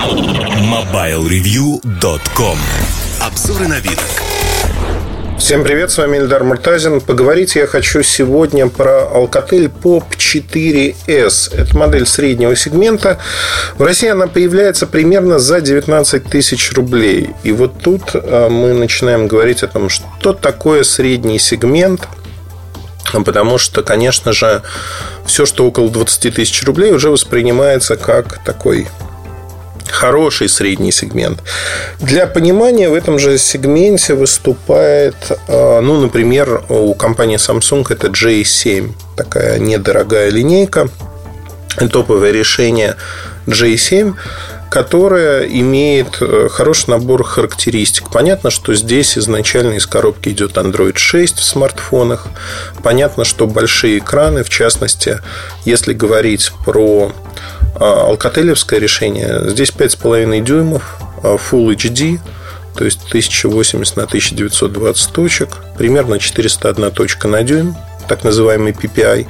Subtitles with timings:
[0.00, 2.58] MobileReview.com
[3.20, 3.98] Обзоры на вид.
[5.38, 7.02] Всем привет, с вами Ильдар Муртазин.
[7.02, 11.54] Поговорить я хочу сегодня про Alcatel Pop 4S.
[11.54, 13.18] Это модель среднего сегмента.
[13.76, 17.34] В России она появляется примерно за 19 тысяч рублей.
[17.42, 22.08] И вот тут а, мы начинаем говорить о том, что такое средний сегмент–
[23.12, 24.62] Потому что, конечно же,
[25.26, 28.86] все, что около 20 тысяч рублей, уже воспринимается как такой
[29.90, 31.40] хороший средний сегмент.
[32.00, 35.16] Для понимания, в этом же сегменте выступает,
[35.48, 40.88] а, ну, например, у компании Samsung это J7, такая недорогая линейка,
[41.90, 42.96] топовое решение
[43.46, 44.14] J7,
[44.70, 48.08] которая имеет э, хороший набор характеристик.
[48.10, 52.28] Понятно, что здесь изначально из коробки идет Android 6 в смартфонах.
[52.82, 55.18] Понятно, что большие экраны, в частности,
[55.64, 57.12] если говорить про
[57.78, 62.18] алкотелевское решение, здесь 5,5 дюймов, а, Full HD,
[62.76, 67.76] то есть 1080 на 1920 точек, примерно 401 точка на дюйм,
[68.08, 69.28] так называемый PPI.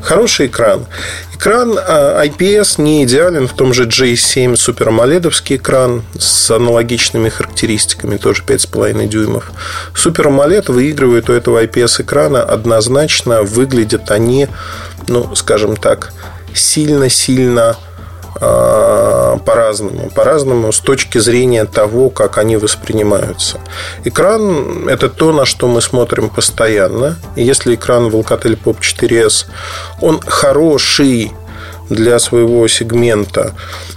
[0.00, 0.86] Хороший экран.
[1.34, 8.16] Экран IPS а, не идеален в том же J7 Super AMOLED экран с аналогичными характеристиками,
[8.16, 9.52] тоже 5,5 дюймов.
[9.94, 13.42] Super AMOLED выигрывает у этого IPS экрана однозначно.
[13.42, 14.48] Выглядят они,
[15.08, 16.12] ну, скажем так,
[16.54, 17.76] сильно-сильно
[18.40, 20.10] а, по-разному.
[20.10, 23.60] По-разному с точки зрения того, как они воспринимаются.
[24.04, 27.16] Экран– это то, на что мы смотрим постоянно.
[27.36, 29.46] И если экран в Alcatel Pop 4s,
[30.00, 31.32] он хороший
[31.88, 33.52] для своего сегмента,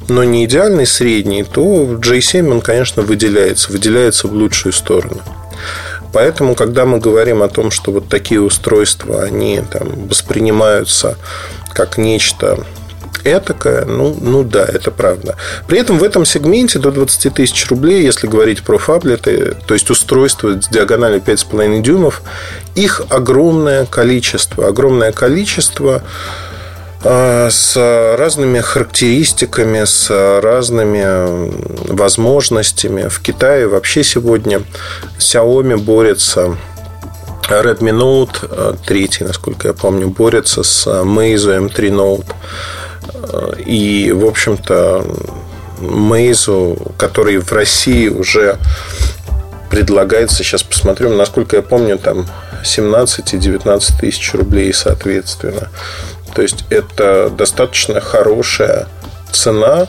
[0.09, 3.71] но не идеальный средний, то в J7 он, конечно, выделяется.
[3.71, 5.21] Выделяется в лучшую сторону.
[6.13, 11.17] Поэтому, когда мы говорим о том, что вот такие устройства, они там воспринимаются
[11.75, 12.65] как нечто
[13.25, 15.35] этакое, ну, ну да, это правда.
[15.67, 19.89] При этом в этом сегменте до 20 тысяч рублей, если говорить про фаблеты, то есть
[19.89, 22.21] устройства с диагональю 5,5 дюймов,
[22.75, 24.67] их огромное количество.
[24.67, 26.03] Огромное количество
[27.03, 27.75] а, с
[28.17, 30.09] разными характеристиками, с
[30.41, 31.51] разными
[31.91, 33.07] возможностями.
[33.09, 34.61] В Китае вообще сегодня
[35.17, 36.57] Xiaomi борется
[37.49, 42.33] Redmi Note 3, насколько я помню, борется с Meizu M3 Note.
[43.65, 45.05] И, в общем-то,
[45.79, 48.57] Мейзу, который в России уже
[49.69, 52.27] предлагается, сейчас посмотрим, насколько я помню, там
[52.63, 55.69] 17 и 19 тысяч рублей соответственно.
[56.33, 58.87] То есть это достаточно хорошая
[59.31, 59.87] цена,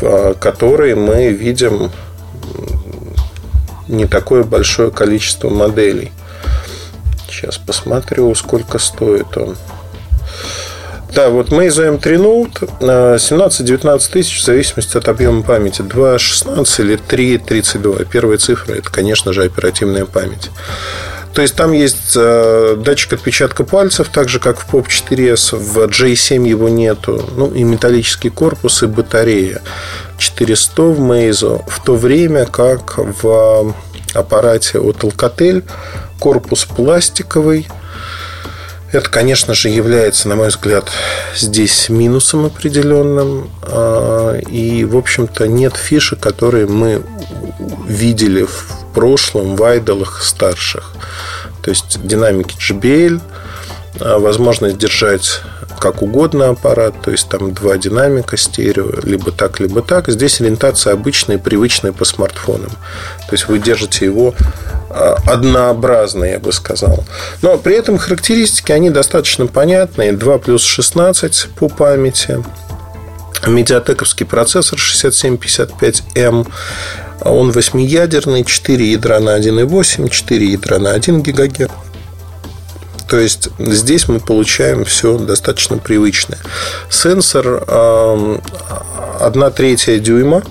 [0.00, 1.90] в которой мы видим
[3.88, 6.12] не такое большое количество моделей.
[7.30, 9.56] Сейчас посмотрю, сколько стоит он.
[11.14, 15.80] Да, вот Meizu M3 Note 17-19 тысяч в зависимости от объема памяти.
[15.82, 18.06] 2.16 или 3.32.
[18.10, 20.50] Первая цифра– это, конечно же, оперативная память.
[21.32, 25.78] То есть там есть э, датчик отпечатка пальцев, так же как в POP 4S, в
[25.84, 27.28] J7 его нету.
[27.36, 29.60] Ну и металлический корпус и батарея.
[30.18, 33.74] 400 в Meizu, в то время как в
[34.14, 35.62] аппарате от Alcatel
[36.18, 37.68] корпус пластиковый,
[38.92, 40.88] это, конечно же, является, на мой взгляд,
[41.34, 43.50] здесь минусом определенным.
[43.62, 47.02] А, и, в общем-то, нет фишек, которые мы
[47.86, 50.92] видели в прошлом в айдолах старших.
[51.62, 53.20] То есть динамики JBL,
[54.00, 55.42] а, возможность держать
[55.80, 60.08] как угодно аппарат, то есть там два динамика стерео, либо так, либо так.
[60.08, 62.70] Здесь ориентация обычная, привычная по смартфонам.
[62.70, 64.34] То есть вы держите его
[64.88, 67.04] однообразно, я бы сказал.
[67.42, 70.12] Но при этом характеристики, они достаточно понятные.
[70.12, 72.42] 2 плюс 16 по памяти.
[73.46, 76.46] Медиатековский процессор 6755M.
[77.22, 81.70] Он восьмиядерный, 4 ядра на 1,8, 4 ядра на 1 ГГц.
[83.08, 86.38] То есть здесь мы получаем все достаточно привычное.
[86.90, 87.62] Сенсор
[89.20, 90.42] 1 третья дюйма.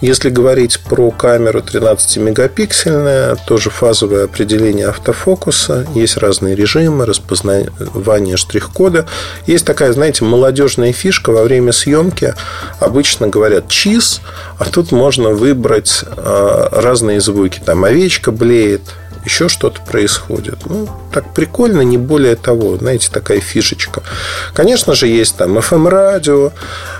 [0.00, 5.86] Если говорить про камеру 13-мегапиксельная, тоже фазовое определение автофокуса.
[5.94, 9.06] Есть разные режимы, распознавание штрих-кода.
[9.46, 12.34] Есть такая, знаете, молодежная фишка во время съемки.
[12.80, 14.20] Обычно говорят чиз,
[14.58, 17.60] а тут можно выбрать а, разные звуки.
[17.64, 18.82] Там овечка блеет,
[19.24, 20.66] еще что-то происходит.
[20.66, 22.76] Ну, так прикольно, не более того.
[22.76, 24.02] Знаете, такая фишечка.
[24.54, 26.52] Конечно же, есть там FM-радио,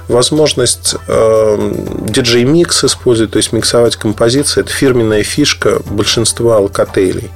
[0.09, 1.73] возможность э,
[2.07, 4.61] DJ-микс использовать, то есть миксовать композиции.
[4.61, 7.31] Это фирменная фишка большинства алкотейлей.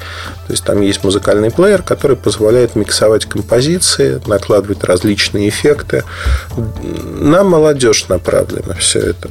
[0.46, 6.04] То есть там есть музыкальный плеер, который позволяет миксовать композиции, накладывать различные эффекты.
[7.18, 9.30] На молодежь направлено все это.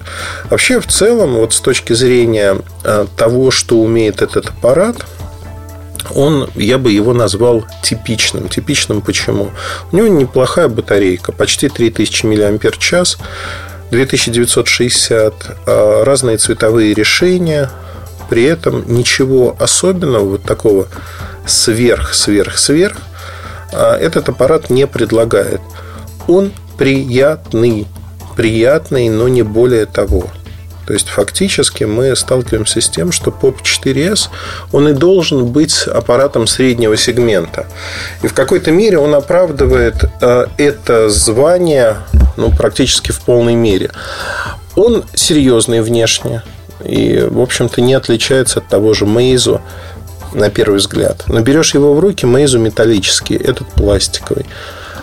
[0.49, 5.05] Вообще, в целом, вот с точки зрения э, того, что умеет этот аппарат,
[6.13, 8.49] он, я бы его назвал типичным.
[8.49, 9.51] Типичным почему?
[9.91, 13.17] У него неплохая батарейка, почти 3000 мАч,
[13.91, 17.69] 2960, разные цветовые решения,
[18.29, 20.87] при этом ничего особенного, вот такого
[21.45, 22.97] сверх-сверх-сверх,
[23.71, 25.61] а, этот аппарат не предлагает.
[26.27, 27.87] Он приятный,
[28.35, 30.29] приятный, но не более того.
[30.85, 34.29] То есть фактически мы сталкиваемся с тем, что POP 4S,
[34.71, 37.65] он и должен быть аппаратом среднего сегмента.
[38.21, 41.97] И в какой-то мере он оправдывает э, это звание
[42.37, 43.91] ну, практически в полной мере.
[44.75, 46.43] Он серьезный внешне
[46.83, 49.61] и, в общем-то, не отличается от того же Meizu
[50.33, 51.23] на первый взгляд.
[51.27, 54.45] Но берешь его в руки, Meizu металлический, этот пластиковый.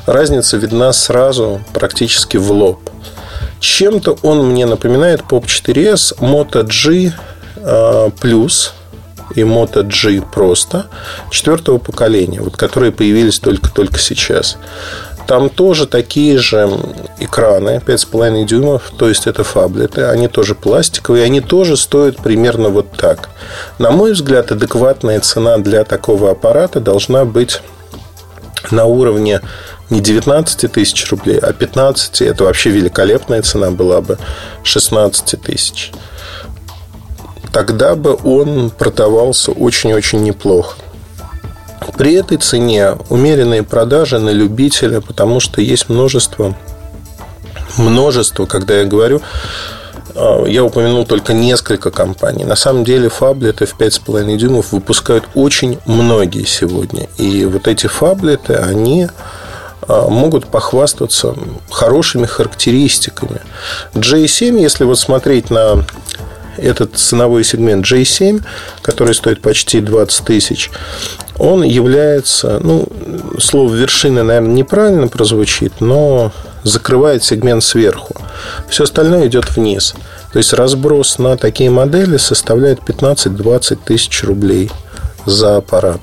[0.06, 2.90] Разница видна сразу практически в лоб–
[3.62, 7.14] чем-то он мне напоминает Pop 4S Moto G
[8.20, 8.70] Plus
[9.36, 10.86] и Moto G просто
[11.30, 14.58] четвертого поколения, вот, которые появились только-только сейчас.
[15.28, 16.68] Там тоже такие же
[17.20, 22.90] экраны 5,5 дюймов, то есть это фаблеты, они тоже пластиковые, они тоже стоят примерно вот
[22.90, 23.28] так.
[23.78, 27.62] На мой взгляд, адекватная цена для такого аппарата должна быть
[28.72, 29.40] на уровне
[29.92, 32.22] не 19 тысяч рублей, а 15.
[32.22, 34.18] Это вообще великолепная цена была бы
[34.64, 35.92] 16 тысяч.
[37.52, 40.76] Тогда бы он продавался очень-очень неплохо.
[41.98, 46.56] При этой цене умеренные продажи на любителя, потому что есть множество,
[47.76, 49.20] множество, когда я говорю,
[50.14, 52.44] а, я упомянул только несколько компаний.
[52.44, 57.08] На самом деле фаблеты в 5,5 дюймов выпускают очень многие сегодня.
[57.18, 59.08] И вот эти фаблеты, они
[59.88, 61.34] могут похвастаться
[61.70, 63.40] хорошими характеристиками.
[63.94, 65.84] J7, если вот смотреть на
[66.56, 68.42] этот ценовой сегмент J7,
[68.82, 70.70] который стоит почти 20 тысяч,
[71.38, 72.86] он является, ну,
[73.38, 76.30] слово вершина, наверное, неправильно прозвучит, но
[76.62, 78.14] закрывает сегмент сверху.
[78.68, 79.94] Все остальное идет вниз.
[80.32, 84.70] То есть разброс на такие модели составляет 15-20 тысяч рублей
[85.26, 86.00] за аппарат.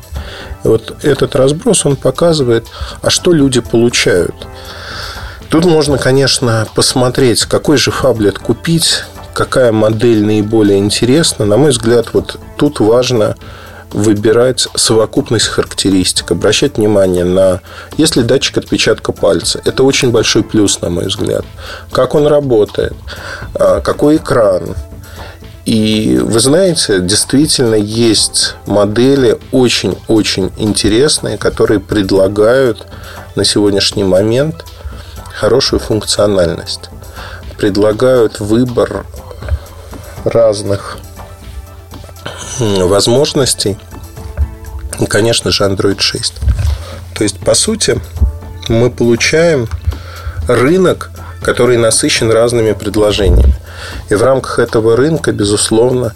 [0.63, 2.67] Вот этот разброс, он показывает,
[3.01, 4.35] а что люди получают.
[5.49, 9.03] Тут можно, конечно, посмотреть, какой же фаблет купить,
[9.33, 11.45] какая модель наиболее интересна.
[11.45, 13.35] На мой взгляд, вот тут важно
[13.91, 17.61] выбирать совокупность характеристик, обращать внимание на,
[17.97, 21.45] если датчик отпечатка пальца, это очень большой плюс, на мой взгляд.
[21.91, 22.93] Как он работает,
[23.55, 24.75] а, какой экран,
[25.69, 32.87] и вы знаете, действительно есть модели очень-очень интересные, которые предлагают
[33.35, 34.65] на сегодняшний момент
[35.31, 36.89] хорошую функциональность.
[37.59, 39.05] Предлагают выбор
[40.23, 40.97] разных
[42.57, 43.77] возможностей.
[44.99, 46.33] И, конечно же, Android 6.
[47.13, 48.01] То есть, по сути,
[48.69, 49.69] мы получаем
[50.47, 51.11] рынок,
[51.43, 53.58] который насыщен разными предложениями.
[54.09, 56.13] И в рамках этого рынка, безусловно,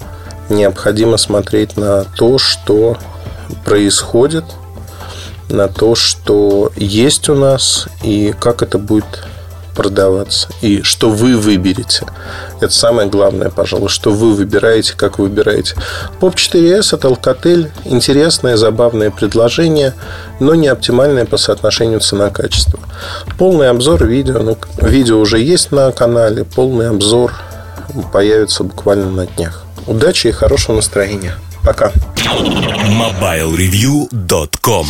[0.49, 2.97] необходимо смотреть на то, что
[3.65, 4.45] происходит,
[5.49, 9.23] на то, что есть у нас и как это будет
[9.75, 10.49] продаваться.
[10.61, 12.05] И что вы выберете.
[12.59, 15.75] Это самое главное, пожалуй, что вы выбираете, как выбираете.
[16.19, 17.69] POP 4S– это Alcatel.
[17.85, 19.93] Интересное, забавное предложение,
[20.39, 22.79] но не оптимальное по соотношению цена-качество.
[23.37, 24.39] Полный обзор видео.
[24.39, 26.45] Ну, видео уже есть на канале.
[26.45, 27.33] Полный обзор
[28.11, 29.65] появится буквально на днях.
[29.87, 31.35] Удачи и хорошего настроения.
[31.63, 31.91] Пока.
[32.89, 34.87] MobileReview.com